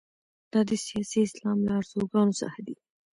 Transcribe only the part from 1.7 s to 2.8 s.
ارزوګانو څخه دي.